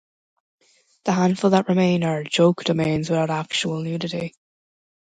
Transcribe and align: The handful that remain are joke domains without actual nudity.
The 1.05 1.11
handful 1.11 1.51
that 1.51 1.69
remain 1.69 2.03
are 2.03 2.23
joke 2.23 2.63
domains 2.63 3.11
without 3.11 3.29
actual 3.29 3.81
nudity. 3.83 4.33